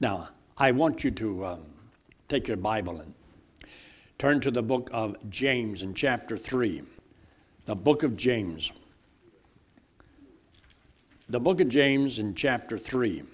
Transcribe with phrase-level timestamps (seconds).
[0.00, 1.64] Now, I want you to um,
[2.28, 3.14] take your Bible and
[4.16, 6.82] turn to the book of James in chapter 3.
[7.66, 8.70] The book of James.
[11.28, 13.24] The book of James in chapter 3.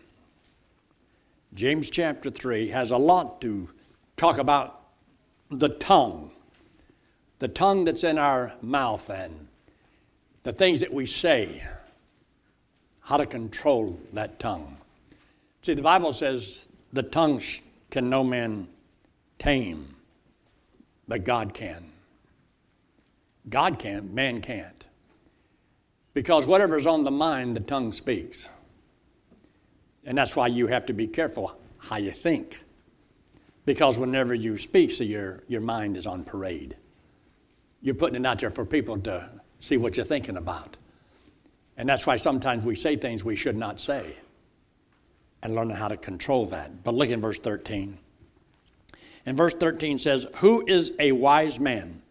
[1.53, 3.69] James chapter 3 has a lot to
[4.17, 4.81] talk about
[5.51, 6.31] the tongue,
[7.41, 9.49] the tongue that's in our mouth, and
[10.45, 11.63] the things that we say,
[13.01, 14.79] how to control that tongue.
[15.65, 17.41] See, the Bible says the tongue
[17.91, 18.69] can no man
[19.39, 19.97] tame,
[21.09, 21.91] but God can.
[23.49, 24.85] God can, man can't.
[26.13, 28.47] Because whatever's on the mind, the tongue speaks.
[30.05, 32.63] And that's why you have to be careful how you think.
[33.65, 36.77] Because whenever you speak, so your, your mind is on parade.
[37.81, 40.77] You're putting it out there for people to see what you're thinking about.
[41.79, 44.17] And that's why sometimes we say things we should not say
[45.45, 46.83] and learning how to control that.
[46.83, 47.99] But look in verse 13.
[49.27, 52.03] And verse 13 says, Who is a wise man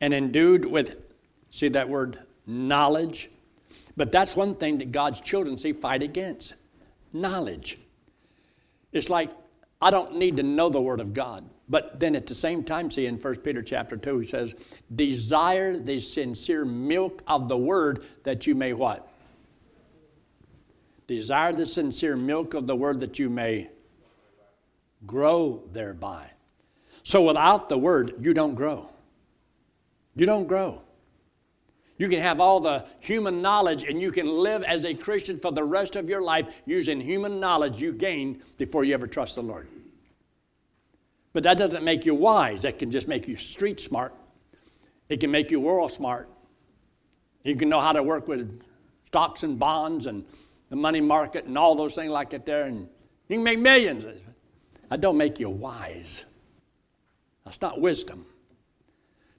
[0.00, 0.96] and endued with,
[1.50, 3.30] see that word, knowledge?
[3.96, 6.54] But that's one thing that God's children see fight against
[7.12, 7.78] knowledge.
[8.92, 9.30] It's like,
[9.80, 11.44] I don't need to know the Word of God.
[11.68, 14.54] But then at the same time, see in 1 Peter chapter 2, he says,
[14.94, 19.11] Desire the sincere milk of the Word that you may what?
[21.06, 23.68] Desire the sincere milk of the Word that you may
[25.06, 26.30] grow thereby.
[27.02, 28.88] So without the Word, you don't grow.
[30.14, 30.82] You don't grow.
[31.98, 35.52] You can have all the human knowledge and you can live as a Christian for
[35.52, 39.42] the rest of your life using human knowledge you gained before you ever trust the
[39.42, 39.68] Lord.
[41.32, 42.62] But that doesn't make you wise.
[42.62, 44.14] That can just make you street smart.
[45.08, 46.28] It can make you world smart.
[47.44, 48.60] You can know how to work with
[49.06, 50.24] stocks and bonds and
[50.72, 52.88] the money market and all those things like that there, and
[53.28, 54.06] you can make millions.
[54.90, 56.24] I don't make you wise.
[57.44, 58.24] That's not wisdom.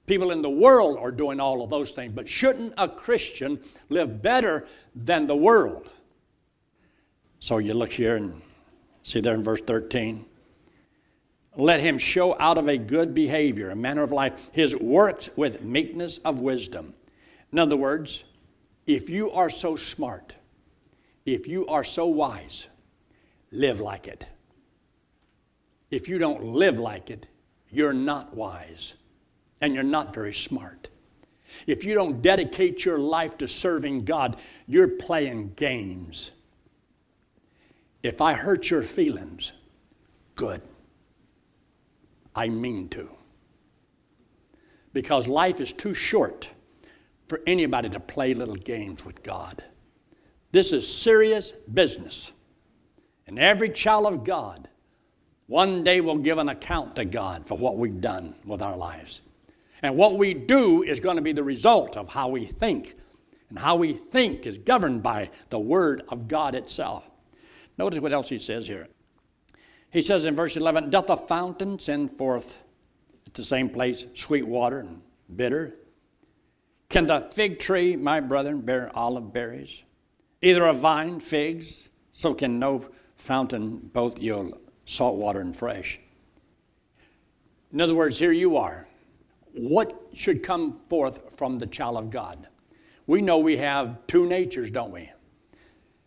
[0.06, 3.58] People in the world are doing all of those things, but shouldn't a Christian
[3.88, 5.90] live better than the world?
[7.40, 8.40] So you look here and
[9.02, 10.24] see there in verse 13.
[11.56, 15.62] Let him show out of a good behavior, a manner of life, his works with
[15.62, 16.94] meekness of wisdom.
[17.50, 18.22] In other words,
[18.86, 20.32] if you are so smart,
[21.24, 22.68] if you are so wise,
[23.50, 24.26] live like it.
[25.90, 27.26] If you don't live like it,
[27.70, 28.94] you're not wise
[29.60, 30.88] and you're not very smart.
[31.66, 36.32] If you don't dedicate your life to serving God, you're playing games.
[38.02, 39.52] If I hurt your feelings,
[40.34, 40.60] good.
[42.34, 43.08] I mean to.
[44.92, 46.50] Because life is too short
[47.28, 49.62] for anybody to play little games with God.
[50.54, 52.30] This is serious business.
[53.26, 54.68] And every child of God
[55.48, 59.20] one day will give an account to God for what we've done with our lives.
[59.82, 62.94] And what we do is going to be the result of how we think.
[63.48, 67.10] And how we think is governed by the Word of God itself.
[67.76, 68.86] Notice what else he says here.
[69.90, 72.62] He says in verse 11, Doth a fountain send forth
[73.26, 75.02] at the same place sweet water and
[75.34, 75.74] bitter?
[76.90, 79.82] Can the fig tree, my brethren, bear olive berries?
[80.44, 85.98] Either a vine, figs, so can no fountain both yield salt water and fresh.
[87.72, 88.86] In other words, here you are
[89.54, 92.48] what should come forth from the child of God?
[93.06, 95.10] We know we have two natures, don't we?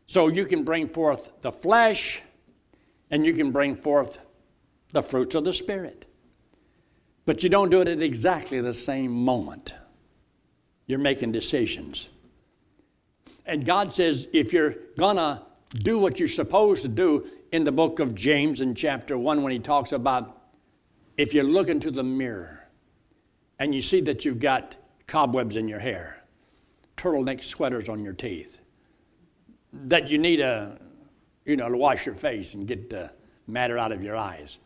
[0.05, 2.21] So you can bring forth the flesh
[3.09, 4.19] and you can bring forth
[4.91, 6.05] the fruits of the Spirit.
[7.25, 9.73] But you don't do it at exactly the same moment.
[10.85, 12.09] You're making decisions.
[13.47, 15.43] And God says if you're gonna
[15.73, 19.53] do what you're supposed to do in the book of James in chapter 1, when
[19.53, 20.37] he talks about
[21.15, 22.67] if you look into the mirror,
[23.59, 24.75] and you see that you've got
[25.07, 26.21] cobwebs in your hair,
[26.95, 28.59] turtleneck sweaters on your teeth,
[29.73, 30.77] that you need a,
[31.45, 33.09] you know, to wash your face and get the
[33.47, 34.59] matter out of your eyes.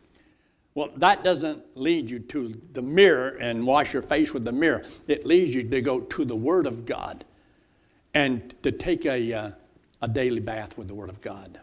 [0.74, 4.82] Well, that doesn't lead you to the mirror and wash your face with the mirror.
[5.06, 7.24] It leads you to go to the Word of God
[8.14, 9.50] and to take a, uh,
[10.02, 11.60] a daily bath with the Word of God.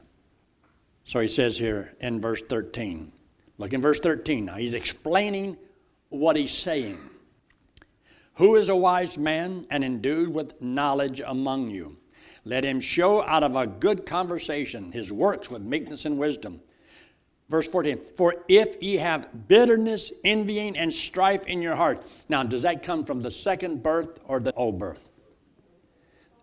[1.04, 3.12] So he says here in verse 13.
[3.58, 4.56] Look in verse 13 now.
[4.56, 5.58] He's explaining
[6.10, 6.98] what he's saying.
[8.36, 11.98] Who is a wise man and endued with knowledge among you?
[12.46, 16.62] Let him show out of a good conversation his works with meekness and wisdom.
[17.50, 22.06] Verse 14, for if ye have bitterness, envying, and strife in your heart.
[22.30, 25.09] Now, does that come from the second birth or the old birth?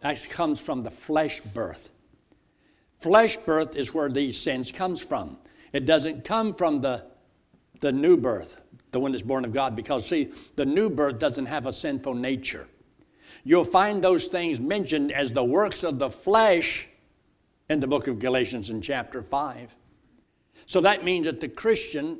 [0.00, 1.90] That comes from the flesh birth.
[2.98, 5.36] Flesh birth is where these sins comes from.
[5.72, 7.04] It doesn't come from the,
[7.80, 8.60] the new birth,
[8.92, 12.14] the one that's born of God, because see, the new birth doesn't have a sinful
[12.14, 12.66] nature.
[13.44, 16.88] You'll find those things mentioned as the works of the flesh
[17.68, 19.74] in the book of Galatians in chapter 5.
[20.66, 22.18] So that means that the Christian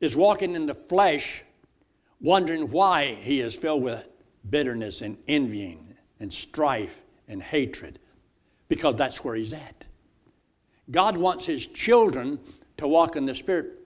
[0.00, 1.42] is walking in the flesh,
[2.20, 4.06] wondering why he is filled with
[4.48, 5.87] bitterness and envying
[6.20, 7.98] and strife and hatred,
[8.68, 9.84] because that's where he's at.
[10.90, 12.38] God wants his children
[12.78, 13.78] to walk in the Spirit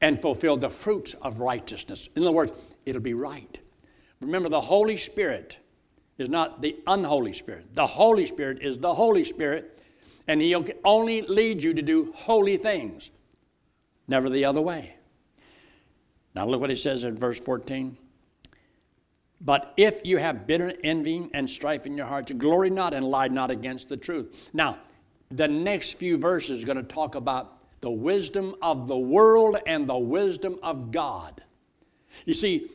[0.00, 2.08] and fulfill the fruits of righteousness.
[2.16, 2.52] In other words,
[2.86, 3.58] it'll be right.
[4.20, 5.58] Remember, the Holy Spirit
[6.18, 7.74] is not the unholy Spirit.
[7.74, 9.82] The Holy Spirit is the Holy Spirit,
[10.28, 13.10] and He'll only lead you to do holy things,
[14.08, 14.96] never the other way.
[16.34, 17.96] Now, look what He says in verse 14.
[19.40, 23.28] But if you have bitter envy and strife in your hearts, glory not and lie
[23.28, 24.50] not against the truth.
[24.52, 24.78] Now,
[25.30, 29.88] the next few verses are going to talk about the wisdom of the world and
[29.88, 31.42] the wisdom of God.
[32.26, 32.70] You see,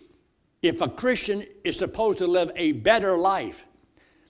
[0.61, 3.65] if a Christian is supposed to live a better life,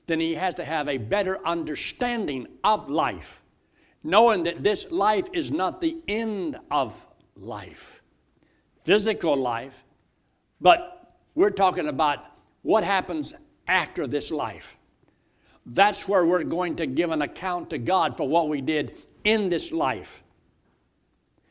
[0.07, 3.41] then he has to have a better understanding of life,
[4.03, 6.99] knowing that this life is not the end of
[7.37, 8.01] life,
[8.83, 9.85] physical life,
[10.59, 11.04] but
[11.35, 12.25] we're talking about
[12.61, 13.33] what happens
[13.67, 14.77] after this life.
[15.67, 19.49] That's where we're going to give an account to God for what we did in
[19.49, 20.23] this life.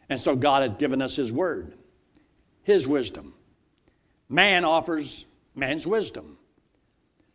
[0.08, 1.74] And so God has given us His Word,
[2.62, 3.34] His wisdom.
[4.28, 6.38] Man offers man's wisdom.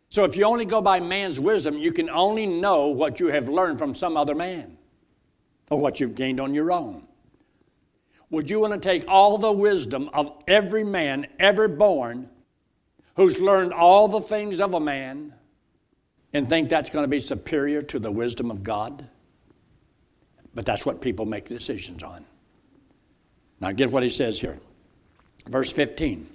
[0.08, 3.48] So if you only go by man's wisdom, you can only know what you have
[3.48, 4.76] learned from some other man
[5.70, 7.06] or what you've gained on your own.
[8.30, 12.28] Would you want to take all the wisdom of every man ever born
[13.20, 15.30] who's learned all the things of a man
[16.32, 19.06] and think that's going to be superior to the wisdom of God?
[20.54, 22.24] But that's what people make decisions on.
[23.60, 24.58] Now, get what he says here.
[25.46, 26.30] Verse 15.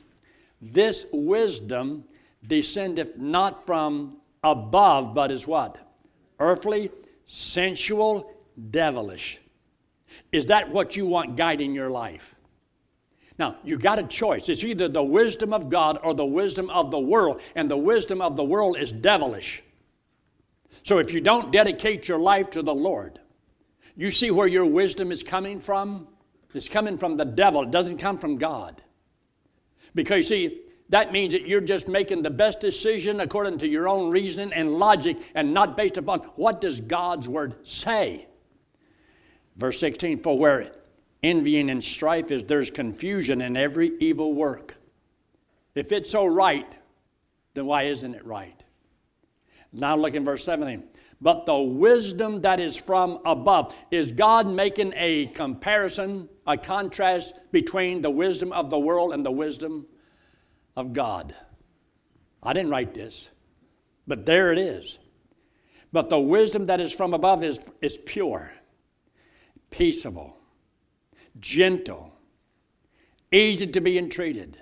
[0.62, 2.04] This wisdom
[2.46, 5.80] descendeth not from above, but is what?
[6.40, 6.92] Earthly,
[7.26, 8.32] sensual,
[8.70, 9.40] devilish.
[10.32, 12.35] Is that what you want guiding your life?
[13.38, 14.48] Now, you got a choice.
[14.48, 18.22] It's either the wisdom of God or the wisdom of the world, and the wisdom
[18.22, 19.62] of the world is devilish.
[20.84, 23.20] So if you don't dedicate your life to the Lord,
[23.96, 26.08] you see where your wisdom is coming from?
[26.54, 28.82] It's coming from the devil, it doesn't come from God.
[29.94, 34.12] Because see, that means that you're just making the best decision according to your own
[34.12, 38.28] reasoning and logic and not based upon what does God's word say.
[39.58, 40.72] Verse 16, for where
[41.26, 44.78] envying and strife is, there's confusion in every evil work.
[45.74, 46.72] If it's so right,
[47.54, 48.62] then why isn't it right?
[49.74, 50.84] Now look in verse 17
[51.22, 53.74] but the wisdom that is from above.
[53.92, 59.32] Is God making a comparison, a contrast between the wisdom of the world and the
[59.32, 59.86] wisdom
[60.76, 61.34] of God?
[62.44, 63.30] I didn't write this,
[64.06, 65.00] but there it is.
[65.92, 68.52] But the wisdom that is from above is, is pure,
[69.72, 70.35] peaceable,
[71.40, 72.14] gentle,
[73.32, 74.58] easy to be entreated,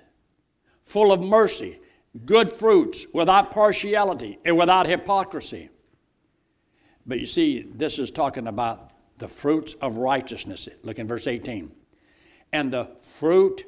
[0.86, 1.80] full of mercy,
[2.26, 5.70] good fruits, without partiality and without hypocrisy.
[7.06, 10.68] But you see, this is talking about the fruits of righteousness.
[10.84, 11.72] Look in verse 18.
[12.52, 13.64] And the fruit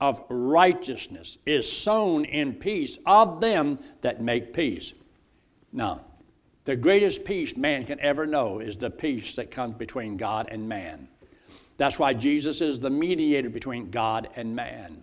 [0.00, 4.92] of righteousness is sown in peace of them that make peace.
[5.72, 6.02] Now,
[6.64, 10.68] the greatest peace man can ever know is the peace that comes between God and
[10.68, 11.08] man.
[11.78, 15.02] That's why Jesus is the mediator between God and man.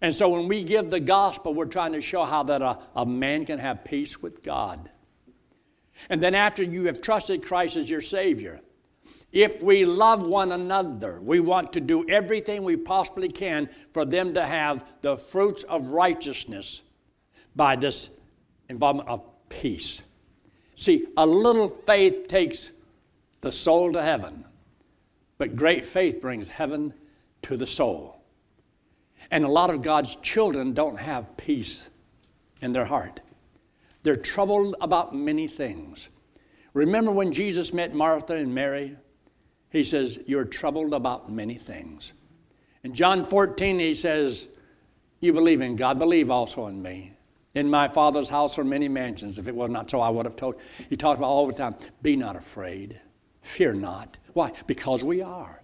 [0.00, 3.06] And so when we give the gospel, we're trying to show how that a, a
[3.06, 4.90] man can have peace with God.
[6.10, 8.60] And then after you have trusted Christ as your Savior,
[9.32, 14.32] if we love one another, we want to do everything we possibly can for them
[14.34, 16.80] to have the fruits of righteousness
[17.54, 18.08] by this
[18.70, 20.02] involvement of peace.
[20.74, 22.70] See, a little faith takes
[23.42, 24.45] the soul to heaven,
[25.38, 26.94] but great faith brings heaven
[27.42, 28.20] to the soul.
[29.30, 31.82] And a lot of God's children don't have peace
[32.60, 33.20] in their heart.
[34.02, 36.08] They're troubled about many things.
[36.74, 38.96] Remember when Jesus met Martha and Mary?
[39.70, 42.12] He says, You're troubled about many things.
[42.84, 44.46] In John 14, he says,
[45.20, 47.12] You believe in God, believe also in me.
[47.54, 49.38] In my Father's house are many mansions.
[49.38, 50.56] If it was not so, I would have told.
[50.90, 53.00] He talks about all the time, Be not afraid,
[53.42, 54.18] fear not.
[54.36, 54.52] Why?
[54.66, 55.62] Because we are.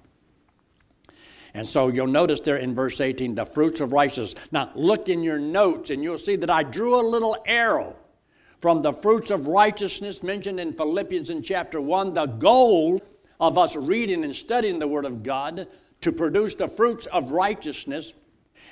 [1.52, 4.34] And so you'll notice there in verse 18, the fruits of righteousness.
[4.50, 7.94] Now look in your notes and you'll see that I drew a little arrow
[8.60, 12.98] from the fruits of righteousness mentioned in Philippians in chapter 1, the goal
[13.38, 15.68] of us reading and studying the Word of God
[16.00, 18.14] to produce the fruits of righteousness.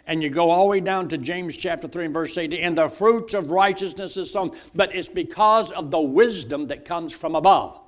[0.07, 2.79] And you go all the way down to James chapter 3 and verse 18, and
[2.79, 4.53] the fruits of righteousness is sown.
[4.75, 7.80] But it's because of the wisdom that comes from above,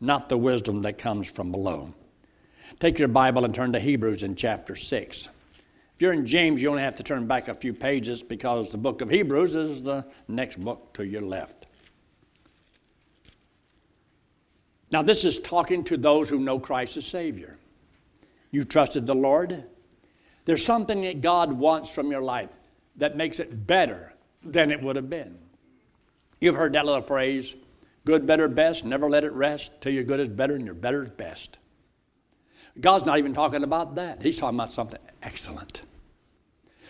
[0.00, 1.92] not the wisdom that comes from below.
[2.80, 5.28] Take your Bible and turn to Hebrews in chapter 6.
[5.94, 8.76] If you're in James, you only have to turn back a few pages because the
[8.76, 11.66] book of Hebrews is the next book to your left.
[14.90, 17.56] Now, this is talking to those who know Christ as Savior.
[18.50, 19.64] You trusted the Lord.
[20.44, 22.50] There's something that God wants from your life
[22.96, 24.12] that makes it better
[24.44, 25.36] than it would have been.
[26.40, 27.54] You've heard that little phrase
[28.06, 28.86] good, better, best.
[28.86, 31.58] Never let it rest till your good is better and your better is best.
[32.80, 34.22] God's not even talking about that.
[34.22, 35.82] He's talking about something excellent.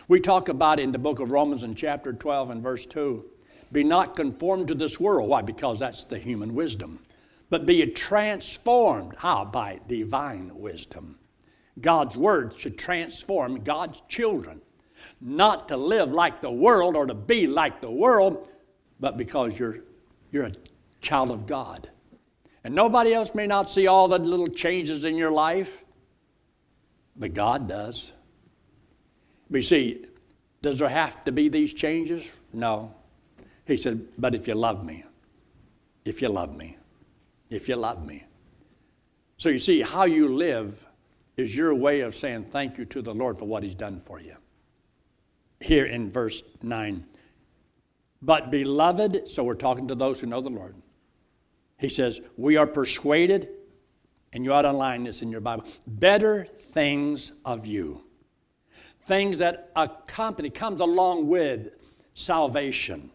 [0.08, 3.25] We talk about in the book of Romans in chapter 12 and verse 2
[3.73, 5.28] be not conformed to this world.
[5.28, 5.42] Why?
[5.42, 7.00] Because that's the human wisdom.
[7.50, 9.14] But be transformed.
[9.16, 9.44] How?
[9.44, 11.18] By divine wisdom.
[11.80, 14.61] God's word should transform God's children.
[15.20, 18.49] Not to live like the world or to be like the world,
[19.00, 19.78] but because you're,
[20.30, 20.52] you're a
[21.00, 21.91] child of God.
[22.65, 25.85] And nobody else may not see all the little changes in your life,
[27.17, 28.12] but God does.
[29.50, 30.07] But you see,
[30.62, 32.33] does there have to be these changes?
[32.53, 32.95] No.
[33.67, 35.05] He said, but if you love me,
[36.05, 36.76] if you love me,
[37.50, 38.25] if you love me.
[39.38, 40.85] So you see, how you live
[41.37, 44.21] is your way of saying thank you to the Lord for what He's done for
[44.21, 44.35] you.
[45.61, 47.05] Here in verse 9.
[48.23, 50.75] But beloved, so we're talking to those who know the Lord.
[51.78, 53.49] He says, We are persuaded,
[54.33, 58.02] and you ought to line this in your Bible, better things of you.
[59.06, 61.76] Things that accompany, comes along with
[62.14, 63.11] salvation.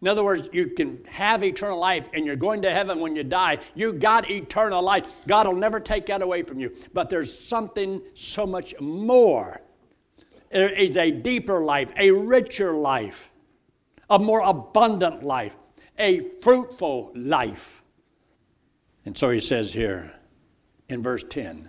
[0.00, 3.22] In other words, you can have eternal life and you're going to heaven when you
[3.22, 3.58] die.
[3.74, 5.20] You got eternal life.
[5.26, 6.74] God will never take that away from you.
[6.92, 9.62] But there's something so much more.
[10.50, 13.30] It's a deeper life, a richer life,
[14.10, 15.54] a more abundant life
[15.98, 17.82] a fruitful life.
[19.04, 20.12] And so he says here
[20.88, 21.68] in verse 10,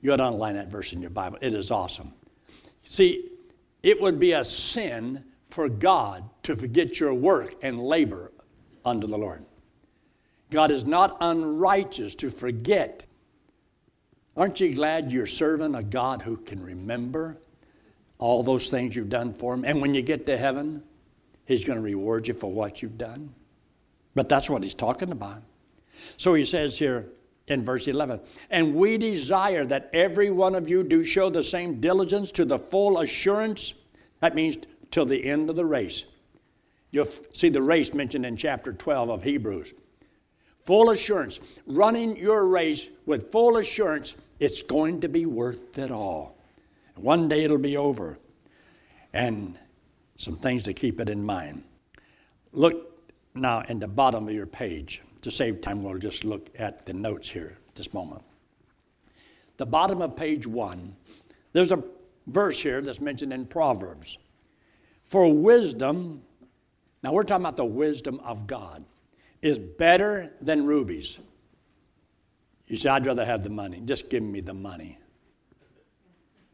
[0.00, 1.38] you ought to underline that verse in your Bible.
[1.40, 2.12] It is awesome.
[2.82, 3.30] See,
[3.82, 8.32] it would be a sin for God to forget your work and labor
[8.84, 9.44] unto the Lord.
[10.50, 13.04] God is not unrighteous to forget.
[14.36, 17.38] Aren't you glad you're serving a God who can remember
[18.18, 19.64] all those things you've done for him?
[19.64, 20.82] And when you get to heaven,
[21.48, 23.34] He's going to reward you for what you've done.
[24.18, 25.44] But that's what he's talking about.
[26.16, 27.06] So he says here
[27.46, 28.18] in verse 11,
[28.50, 32.58] and we desire that every one of you do show the same diligence to the
[32.58, 33.74] full assurance.
[34.18, 34.58] That means
[34.90, 36.04] till the end of the race.
[36.90, 39.72] You'll see the race mentioned in chapter 12 of Hebrews.
[40.64, 46.36] Full assurance, running your race with full assurance, it's going to be worth it all.
[46.96, 48.18] One day it'll be over.
[49.12, 49.56] And
[50.16, 51.62] some things to keep it in mind.
[52.52, 52.87] Look
[53.40, 55.02] now in the bottom of your page.
[55.22, 58.22] To save time, we'll just look at the notes here this moment.
[59.56, 60.94] The bottom of page one,
[61.52, 61.82] there's a
[62.26, 64.18] verse here that's mentioned in Proverbs.
[65.06, 66.22] For wisdom,
[67.02, 68.84] now we're talking about the wisdom of God,
[69.42, 71.18] is better than rubies.
[72.66, 73.80] You say, I'd rather have the money.
[73.84, 74.98] Just give me the money.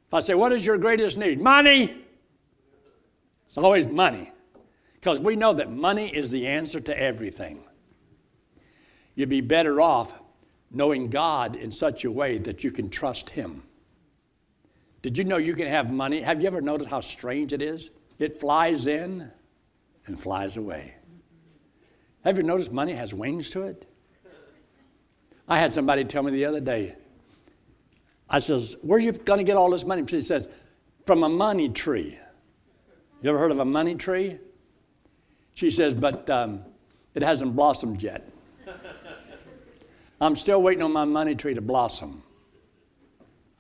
[0.06, 1.40] If I say, What is your greatest need?
[1.40, 2.02] Money!
[3.48, 4.30] It's always money.
[5.04, 7.62] Because we know that money is the answer to everything.
[9.14, 10.18] You'd be better off
[10.70, 13.62] knowing God in such a way that you can trust Him.
[15.02, 16.22] Did you know you can have money?
[16.22, 17.90] Have you ever noticed how strange it is?
[18.18, 19.30] It flies in
[20.06, 20.94] and flies away.
[22.24, 23.86] Have you noticed money has wings to it?
[25.46, 26.94] I had somebody tell me the other day.
[28.30, 30.48] I says, "Where are you going to get all this money?" She says,
[31.04, 32.18] "From a money tree."
[33.20, 34.38] You ever heard of a money tree?
[35.54, 36.64] She says, but um,
[37.14, 38.28] it hasn't blossomed yet.
[40.20, 42.22] I'm still waiting on my money tree to blossom.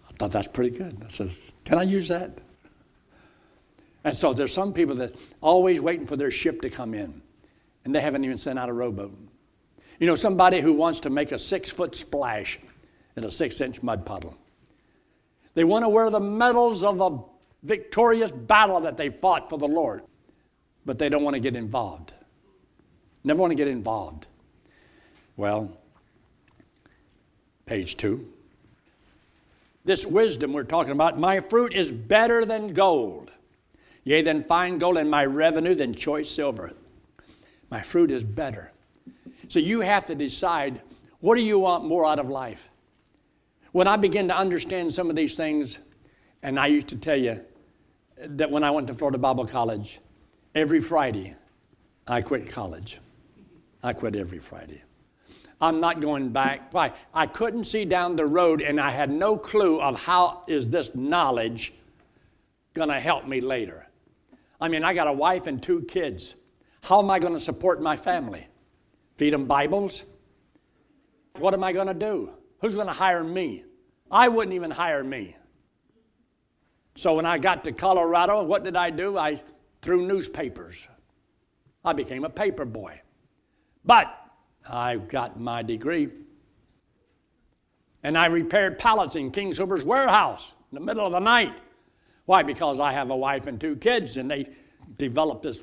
[0.08, 1.02] I thought that's pretty good.
[1.04, 1.30] I said,
[1.64, 2.30] Can I use that?
[4.04, 7.22] And so there's some people that always waiting for their ship to come in,
[7.84, 9.16] and they haven't even sent out a rowboat.
[9.98, 12.58] You know, somebody who wants to make a six foot splash
[13.16, 14.36] in a six inch mud puddle.
[15.54, 17.18] They want to wear the medals of a
[17.62, 20.02] victorious battle that they fought for the Lord
[20.84, 22.12] but they don't want to get involved.
[23.24, 24.26] Never want to get involved.
[25.36, 25.76] Well,
[27.66, 28.28] page two.
[29.84, 33.30] This wisdom we're talking about, my fruit is better than gold,
[34.04, 36.72] yea, than fine gold, and my revenue than choice silver.
[37.70, 38.72] My fruit is better.
[39.48, 40.80] So you have to decide
[41.24, 42.68] What do you want more out of life?
[43.72, 45.78] When I begin to understand some of these things,
[46.42, 47.40] and I used to tell you
[48.18, 50.00] that when I went to Florida Bible College,
[50.54, 51.34] every Friday
[52.06, 52.98] I quit college.
[53.82, 54.82] I quit every Friday.
[55.60, 56.72] I'm not going back.
[56.72, 56.92] Why?
[57.14, 60.94] I couldn't see down the road and I had no clue of how is this
[60.94, 61.72] knowledge
[62.74, 63.86] going to help me later.
[64.60, 66.34] I mean, I got a wife and two kids.
[66.82, 68.46] How am I going to support my family?
[69.16, 70.04] Feed them Bibles?
[71.38, 72.30] What am I going to do?
[72.60, 73.64] Who's going to hire me?
[74.10, 75.36] I wouldn't even hire me.
[76.96, 79.18] So when I got to Colorado, what did I do?
[79.18, 79.42] I
[79.84, 80.88] threw newspapers.
[81.84, 83.00] I became a paper boy.
[83.84, 84.12] But
[84.66, 86.08] I got my degree.
[88.02, 91.58] And I repaired pallets in King Sooper's warehouse in the middle of the night.
[92.24, 92.42] Why?
[92.42, 94.48] Because I have a wife and two kids, and they
[94.96, 95.62] developed this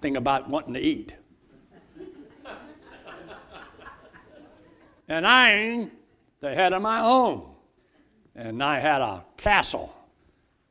[0.00, 1.14] thing about wanting to eat.
[5.06, 5.88] and I
[6.40, 7.42] the head of my home.
[8.34, 9.94] And I had a castle.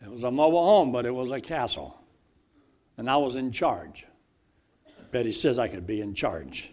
[0.02, 1.99] It was a mobile home, but it was a castle.
[3.00, 4.06] And I was in charge.
[5.12, 6.70] Betty says I could be in charge.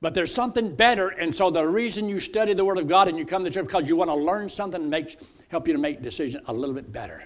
[0.00, 3.18] but there's something better, and so the reason you study the Word of God and
[3.18, 5.16] you come to church because you want to learn something that makes
[5.48, 7.22] help you to make decisions a little bit better.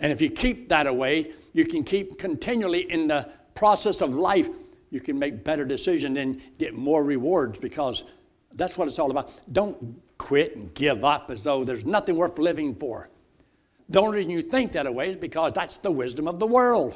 [0.00, 4.48] And if you keep that away, you can keep continually in the process of life,
[4.88, 8.04] you can make better decisions and get more rewards because
[8.54, 9.38] that's what it's all about.
[9.52, 13.10] Don't quit and give up as though there's nothing worth living for.
[13.90, 16.94] The only reason you think that way is because that's the wisdom of the world.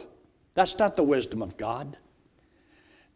[0.55, 1.97] That's not the wisdom of God.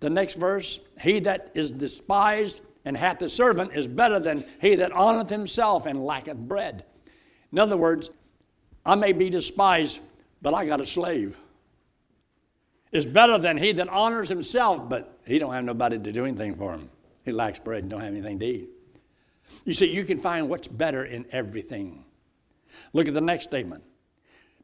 [0.01, 4.77] The next verse He that is despised and hath a servant is better than he
[4.77, 6.85] that honoreth himself and lacketh bread.
[7.53, 8.11] In other words,
[8.85, 10.01] I may be despised,
[10.41, 11.37] but I got a slave.
[12.91, 16.55] It's better than he that honors himself, but he don't have nobody to do anything
[16.55, 16.89] for him.
[17.25, 18.71] He lacks bread and don't have anything to eat.
[19.65, 22.05] You see, you can find what's better in everything.
[22.93, 23.83] Look at the next statement.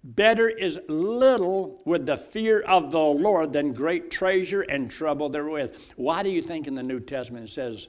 [0.04, 5.92] Better is little with the fear of the Lord than great treasure and trouble therewith.
[5.96, 7.88] Why do you think in the New Testament it says,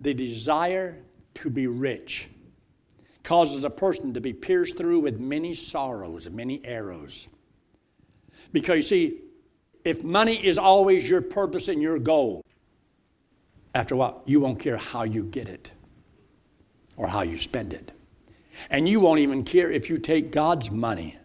[0.00, 0.98] the desire
[1.34, 2.28] to be rich
[3.22, 7.28] causes a person to be pierced through with many sorrows and many arrows?
[8.52, 9.20] Because you see,
[9.84, 12.44] if money is always your purpose and your goal,
[13.74, 15.70] after a while, you won't care how you get it
[16.96, 17.92] or how you spend it.
[18.70, 21.16] And you won't even care if you take God's money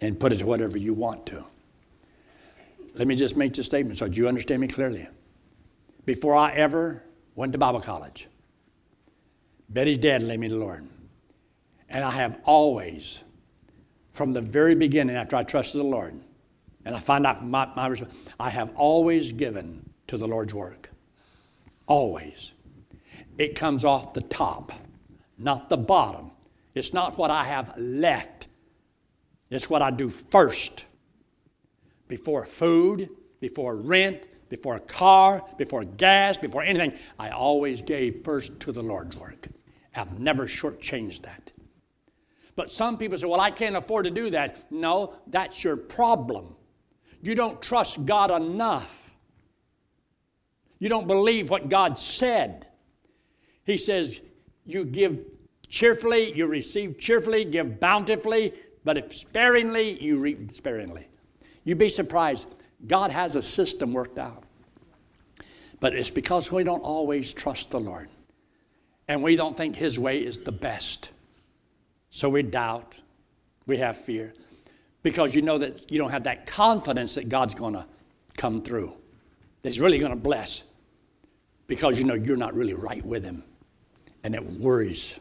[0.00, 1.44] and put it to whatever you want to.
[2.94, 5.08] Let me just make this statement so you understand me clearly.
[6.04, 7.02] Before I ever
[7.34, 8.28] went to Bible college,
[9.68, 10.88] Betty's dad led me to the Lord.
[11.88, 13.20] And I have always,
[14.12, 16.18] from the very beginning after I trusted the Lord,
[16.84, 17.94] and I find out my, my
[18.40, 20.90] I have always given to the Lord's work.
[21.86, 22.52] Always.
[23.36, 24.72] It comes off the top,
[25.38, 26.30] not the bottom.
[26.74, 28.48] It's not what I have left,
[29.50, 30.84] it's what I do first.
[32.08, 38.58] Before food, before rent, before a car, before gas, before anything, I always gave first
[38.60, 39.48] to the Lord's work.
[39.94, 41.50] I've never shortchanged that.
[42.56, 44.72] But some people say, well, I can't afford to do that.
[44.72, 46.56] No, that's your problem.
[47.22, 49.12] You don't trust God enough.
[50.78, 52.66] You don't believe what God said.
[53.64, 54.20] He says,
[54.68, 55.24] You give
[55.66, 58.52] cheerfully, you receive cheerfully, give bountifully,
[58.84, 61.08] but if sparingly, you reap sparingly.
[61.64, 62.48] You'd be surprised.
[62.86, 64.44] God has a system worked out.
[65.80, 68.10] But it's because we don't always trust the Lord.
[69.08, 71.10] And we don't think His way is the best.
[72.10, 72.94] So we doubt,
[73.66, 74.34] we have fear
[75.02, 77.86] because you know that you don't have that confidence that God's going to
[78.36, 78.92] come through,
[79.62, 80.64] that He's really going to bless,
[81.66, 83.44] because you know you're not really right with Him.
[84.24, 85.18] And it worries,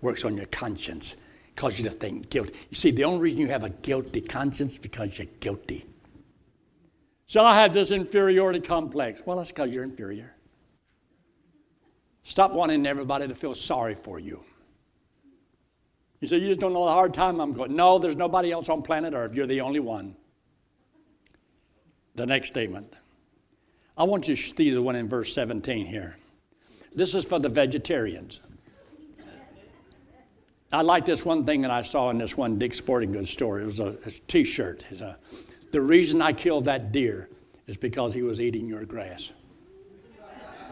[0.00, 1.16] works on your conscience,
[1.56, 2.50] causes you to think guilt.
[2.70, 5.86] You see, the only reason you have a guilty conscience because you're guilty.
[7.26, 9.22] So I have this inferiority complex.
[9.24, 10.34] Well, that's because you're inferior.
[12.24, 14.42] Stop wanting everybody to feel sorry for you.
[16.20, 17.74] You say, You just don't know the hard time I'm going.
[17.74, 19.34] No, there's nobody else on planet Earth.
[19.34, 20.16] You're the only one.
[22.14, 22.92] The next statement.
[23.96, 26.16] I want you to see the one in verse 17 here.
[26.94, 28.40] This is for the vegetarians.
[30.72, 33.60] I like this one thing that I saw in this one Dick Sporting Goods store.
[33.60, 33.96] It was a
[34.28, 34.84] t shirt.
[35.70, 37.28] The reason I killed that deer
[37.66, 39.32] is because he was eating your grass.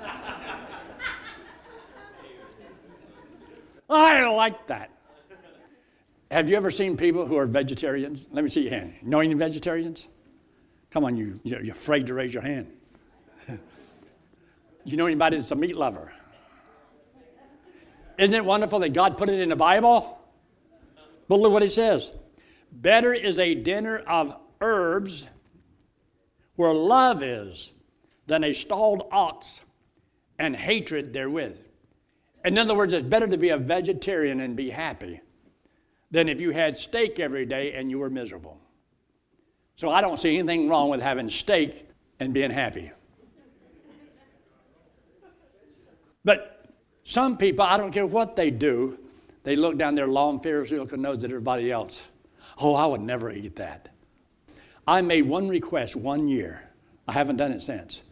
[3.90, 4.90] I like that.
[6.30, 8.28] Have you ever seen people who are vegetarians?
[8.30, 8.94] Let me see your hand.
[9.02, 10.08] Know any vegetarians?
[10.90, 12.70] Come on, you, you're afraid to raise your hand.
[14.84, 16.12] You know anybody that's a meat lover?
[18.18, 20.18] Isn't it wonderful that God put it in the Bible?
[21.28, 22.12] But look what he says.
[22.72, 25.28] Better is a dinner of herbs
[26.56, 27.72] where love is
[28.26, 29.60] than a stalled ox
[30.38, 31.58] and hatred therewith.
[32.44, 35.20] In other words, it's better to be a vegetarian and be happy
[36.10, 38.58] than if you had steak every day and you were miserable.
[39.76, 41.88] So I don't see anything wrong with having steak
[42.18, 42.90] and being happy.
[46.24, 46.66] But
[47.04, 48.98] some people, I don't care what they do,
[49.44, 52.04] they look down their long Pharisaical nose at everybody else.
[52.60, 53.88] Oh, I would never eat that.
[54.86, 56.68] I made one request one year.
[57.06, 58.02] I haven't done it since.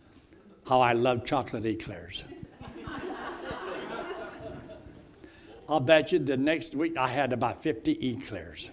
[0.67, 2.25] How I love chocolate eclairs.
[5.69, 8.71] I'll bet you the next week I had about 50 eclairs.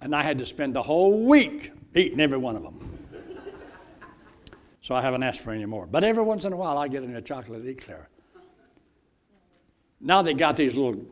[0.00, 2.83] And I had to spend the whole week eating every one of them.
[4.84, 5.86] So I haven't asked for any more.
[5.86, 8.10] But every once in a while I get in a chocolate eclair.
[9.98, 11.02] Now they got these little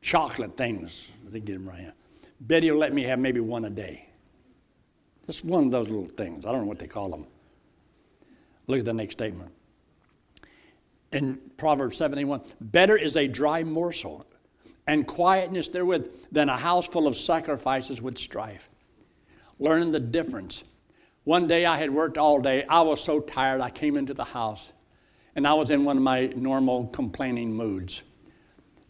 [0.00, 1.10] chocolate things.
[1.28, 1.92] They get them right here.
[2.40, 4.08] Betty will let me have maybe one a day.
[5.26, 6.46] Just one of those little things.
[6.46, 7.26] I don't know what they call them.
[8.68, 9.52] Look at the next statement
[11.12, 14.26] in Proverbs 71 better is a dry morsel
[14.86, 18.68] and quietness therewith than a house full of sacrifices with strife.
[19.58, 20.64] Learning the difference.
[21.28, 22.64] One day I had worked all day.
[22.70, 23.60] I was so tired.
[23.60, 24.72] I came into the house
[25.36, 28.02] and I was in one of my normal complaining moods.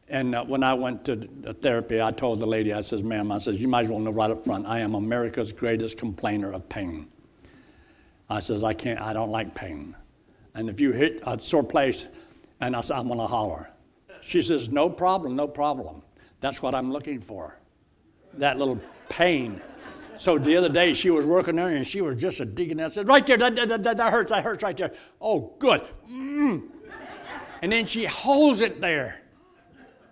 [0.08, 1.16] And uh, when I went to
[1.54, 4.12] therapy, I told the lady, I says, ma'am, I says, you might as well know
[4.12, 7.08] right up front, I am America's greatest complainer of pain.
[8.30, 9.96] I says, I can't, I don't like pain.
[10.54, 12.06] And if you hit a sore place,
[12.60, 13.68] and I said, I'm to holler.
[14.20, 16.02] She says, No problem, no problem.
[16.38, 17.58] That's what I'm looking for.
[18.34, 19.60] That little pain.
[20.18, 22.78] So the other day she was working there and she was just a digging.
[22.92, 24.92] Said, Right there, that, that, that, that hurts, that hurts right there.
[25.20, 25.82] Oh, good.
[26.10, 26.68] Mm.
[27.62, 29.22] And then she holds it there.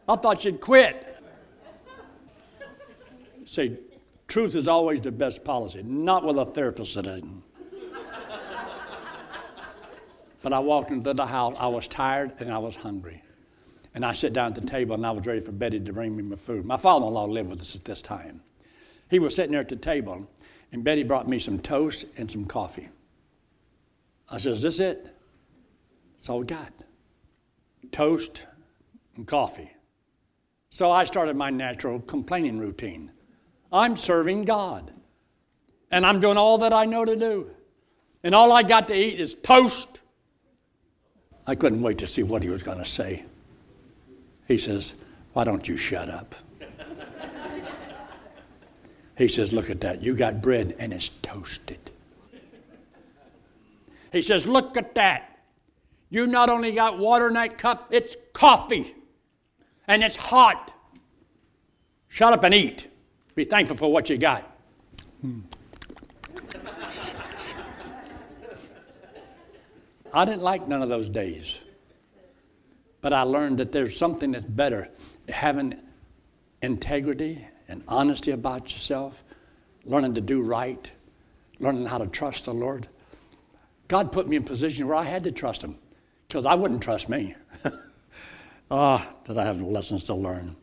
[0.09, 1.03] I thought she'd quit.
[3.45, 3.79] Say,
[4.29, 7.43] truth is always the best policy, not with a therapist sitting.
[10.43, 11.57] But I walked into the house.
[11.59, 13.25] I was tired and I was hungry.
[13.95, 16.17] And I sat down at the table and I was ready for Betty to bring
[16.17, 16.65] me my food.
[16.65, 18.41] My father in law lived with us at this time.
[19.09, 20.29] He was sitting there at the table
[20.73, 22.89] and Betty brought me some toast and some coffee.
[24.29, 25.15] I said, Is this it?
[26.17, 26.73] That's all we got
[27.93, 28.45] toast
[29.17, 29.71] and coffee.
[30.71, 33.13] So I started my natural complaining routine.
[33.73, 34.91] I'm serving God,
[35.91, 37.51] and I'm doing all that I know to do.
[38.25, 40.01] And all I got to eat is toast
[41.47, 43.25] I couldn't wait to see what he was going to say.
[44.49, 44.95] He says,
[45.33, 46.35] Why don't you shut up?
[49.17, 50.03] He says, Look at that.
[50.03, 51.91] You got bread and it's toasted.
[54.13, 55.39] He says, Look at that.
[56.11, 58.95] You not only got water in that cup, it's coffee.
[59.89, 60.73] And it's hot.
[62.09, 62.89] Shut up and eat.
[63.35, 64.51] Be thankful for what you got.
[65.21, 65.41] Hmm.
[70.13, 71.61] I didn't like none of those days.
[73.01, 74.89] But I learned that there's something that's better
[75.29, 75.75] having
[76.63, 79.23] integrity and honesty about yourself,
[79.85, 80.91] learning to do right,
[81.59, 82.89] learning how to trust the Lord.
[83.89, 85.77] God put me in a position where I had to trust Him
[86.29, 87.35] because I wouldn't trust me.
[88.69, 90.57] Ah, that I have lessons to learn.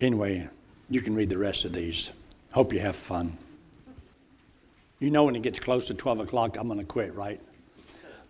[0.00, 0.48] Anyway,
[0.88, 2.10] you can read the rest of these.
[2.52, 3.36] Hope you have fun.
[4.98, 7.40] You know when it gets close to 12 o'clock, I'm going to quit, right?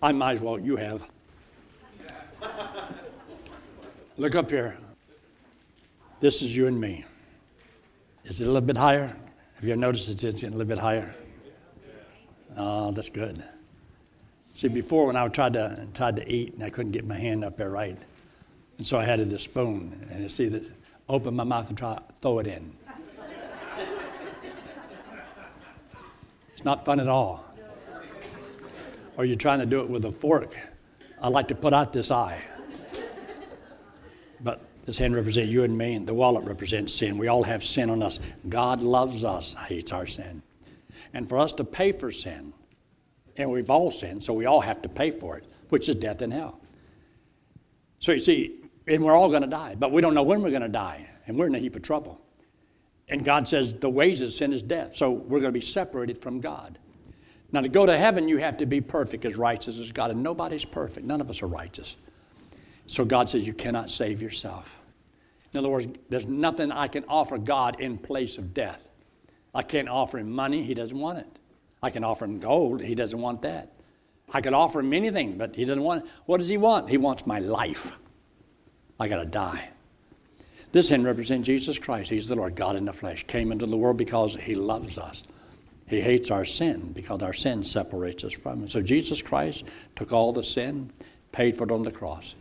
[0.02, 1.04] I might as well, you have.
[4.16, 4.76] Look up here.
[6.20, 7.04] This is you and me.
[8.24, 9.14] Is it a little bit higher?
[9.54, 11.14] Have you noticed it's getting a little bit higher?
[12.56, 13.42] Oh, that's good.
[14.52, 17.44] See, before when I tried to tried to eat and I couldn't get my hand
[17.44, 17.96] up there right,
[18.78, 20.62] and so I had this spoon and you see that
[21.08, 22.72] open my mouth and try throw it in.
[26.52, 27.52] it's not fun at all
[29.16, 30.56] or you're trying to do it with a fork.
[31.20, 32.40] I like to put out this eye.
[34.84, 37.16] This hand represents you and me, and the wallet represents sin.
[37.16, 38.18] We all have sin on us.
[38.48, 40.42] God loves us, hates our sin.
[41.14, 42.52] And for us to pay for sin,
[43.36, 46.20] and we've all sinned, so we all have to pay for it, which is death
[46.20, 46.60] and hell.
[48.00, 50.50] So you see, and we're all going to die, but we don't know when we're
[50.50, 52.20] going to die, and we're in a heap of trouble.
[53.08, 56.20] And God says the wages of sin is death, so we're going to be separated
[56.20, 56.78] from God.
[57.52, 60.22] Now, to go to heaven, you have to be perfect, as righteous as God, and
[60.22, 61.06] nobody's perfect.
[61.06, 61.96] None of us are righteous.
[62.92, 64.78] So God says you cannot save yourself.
[65.54, 68.86] In other words, there's nothing I can offer God in place of death.
[69.54, 71.38] I can't offer him money, he doesn't want it.
[71.82, 73.72] I can offer him gold, he doesn't want that.
[74.30, 76.04] I could offer him anything, but he doesn't want.
[76.26, 76.90] What does he want?
[76.90, 77.96] He wants my life.
[79.00, 79.70] I got to die.
[80.72, 82.10] This then represents Jesus Christ.
[82.10, 83.24] He's the Lord God in the flesh.
[83.26, 85.22] Came into the world because he loves us.
[85.86, 88.68] He hates our sin because our sin separates us from him.
[88.68, 89.64] So Jesus Christ
[89.96, 90.92] took all the sin,
[91.32, 92.34] paid for it on the cross.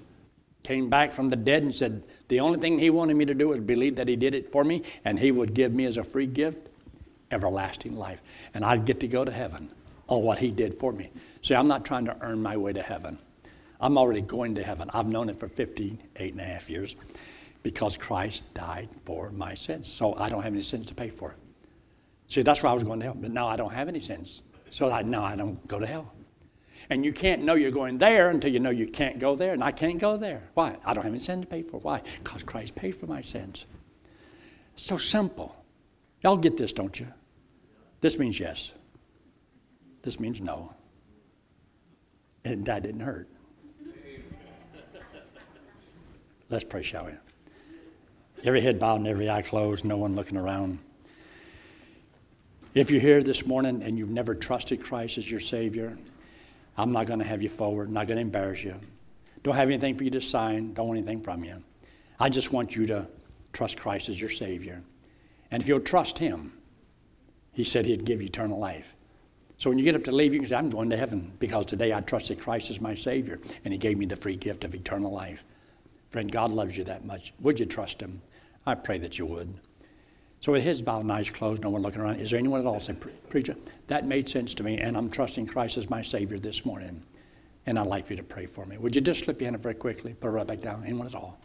[0.64, 3.50] Came back from the dead and said, The only thing he wanted me to do
[3.50, 6.04] was believe that he did it for me, and he would give me as a
[6.04, 6.70] free gift
[7.32, 8.22] everlasting life.
[8.54, 9.72] And I'd get to go to heaven
[10.08, 11.10] on what he did for me.
[11.42, 13.18] See, I'm not trying to earn my way to heaven.
[13.80, 14.90] I'm already going to heaven.
[14.94, 16.96] I've known it for 58 and a half years
[17.64, 19.92] because Christ died for my sins.
[19.92, 21.36] So I don't have any sins to pay for.
[22.28, 23.18] See, that's where I was going to hell.
[23.20, 24.44] But now I don't have any sins.
[24.70, 26.14] So I, now I don't go to hell.
[26.90, 29.64] And you can't know you're going there until you know you can't go there, and
[29.64, 30.44] I can't go there.
[30.54, 30.78] Why?
[30.84, 31.80] I don't have any sins to pay for.
[31.80, 32.02] Why?
[32.24, 33.66] Because Christ paid for my sins.
[34.76, 35.56] So simple.
[36.24, 37.08] Y'all get this, don't you?
[38.02, 38.72] This means yes.
[40.02, 40.74] This means no.
[42.44, 43.30] And that didn't hurt.
[46.50, 47.12] Let's pray, shall we?
[48.44, 50.80] Every head bowed and every eye closed, no one looking around.
[52.74, 55.98] If you're here this morning and you've never trusted Christ as your Savior,
[56.78, 58.76] I'm not going to have you forward, I'm not going to embarrass you.
[59.44, 61.62] Don't have anything for you to sign, don't want anything from you.
[62.20, 63.08] I just want you to
[63.54, 64.82] trust Christ as your Savior.
[65.50, 66.54] And if you'll trust Him,
[67.52, 68.96] He said He'd give you eternal life.
[69.58, 71.66] So when you get up to leave, you can say, I'm going to heaven because
[71.66, 74.74] today I trusted Christ as my Savior, and He gave me the free gift of
[74.74, 75.44] eternal life.
[76.10, 77.34] Friend, God loves you that much.
[77.42, 78.22] Would you trust Him?
[78.66, 79.54] I pray that you would.
[80.42, 82.66] So with his bowed and eyes closed, no one looking around, is there anyone at
[82.66, 82.96] all say,
[83.30, 83.56] Preacher,
[83.88, 87.04] that made sense to me, and I'm trusting Christ as my Savior this morning,
[87.68, 88.80] and I'd like for you to pray for me.
[88.80, 90.84] Would you just slip your hand up very quickly, put it right back down?
[90.84, 91.40] Anyone at all?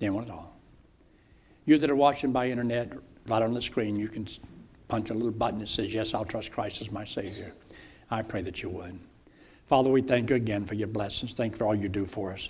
[0.00, 0.54] Anyone at all?
[1.64, 2.92] You that are watching by internet,
[3.26, 4.28] right on the screen, you can
[4.86, 7.52] punch a little button that says, Yes, I'll trust Christ as my Savior.
[8.12, 8.96] I pray that you would.
[9.66, 11.32] Father, we thank you again for your blessings.
[11.32, 12.48] Thank you for all you do for us.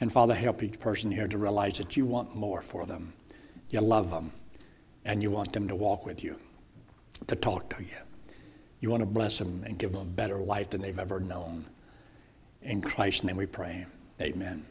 [0.00, 3.12] And Father, help each person here to realize that you want more for them.
[3.70, 4.30] You love them
[5.04, 6.36] and you want them to walk with you,
[7.26, 7.96] to talk to you.
[8.80, 11.66] You want to bless them and give them a better life than they've ever known.
[12.62, 13.86] In Christ's name we pray.
[14.20, 14.66] Amen.